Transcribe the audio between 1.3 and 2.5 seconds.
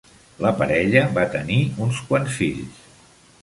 tenir uns quants